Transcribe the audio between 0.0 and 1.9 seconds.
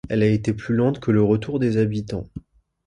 Elle a été plus lente que le retour des